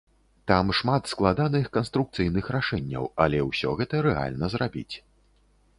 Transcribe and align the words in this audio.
Там 0.51 0.71
шмат 0.77 1.03
складаных 1.11 1.69
канструкцыйных 1.77 2.45
рашэнняў, 2.57 3.05
але 3.27 3.47
ўсё 3.51 3.69
гэта 3.83 3.95
рэальна 4.09 4.45
зрабіць. 4.57 4.95